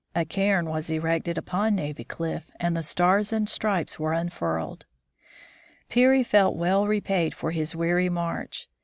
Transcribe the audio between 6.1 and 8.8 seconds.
felt well repaid for his weary march.